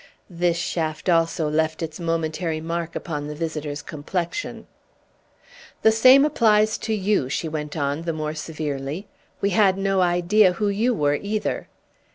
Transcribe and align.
This 0.31 0.57
shaft 0.57 1.09
also 1.09 1.47
left 1.47 1.83
its 1.83 1.99
momentary 1.99 2.59
mark 2.59 2.95
upon 2.95 3.27
the 3.27 3.35
visitor's 3.35 3.83
complexion. 3.83 4.65
"The 5.83 5.91
same 5.91 6.25
applies 6.25 6.79
to 6.79 6.93
you," 6.95 7.29
she 7.29 7.47
went 7.47 7.77
on 7.77 8.01
the 8.01 8.11
more 8.11 8.33
severely. 8.33 9.07
"We 9.41 9.51
had 9.51 9.77
no 9.77 10.01
idea 10.01 10.53
who 10.53 10.69
you 10.69 10.95
were, 10.95 11.19
either!" 11.21 11.67